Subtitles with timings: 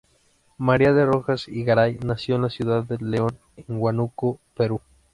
[0.57, 4.81] María de Rojas y Garay nació en la ciudad de León de Huánuco, Perú.